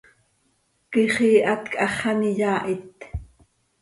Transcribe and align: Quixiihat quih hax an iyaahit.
Quixiihat 0.91 1.63
quih 1.73 1.81
hax 1.83 2.01
an 2.11 2.19
iyaahit. 2.31 2.99